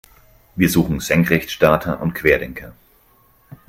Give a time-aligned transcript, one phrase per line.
[0.55, 2.73] Wir suchen Senkrechtstarter und Querdenker.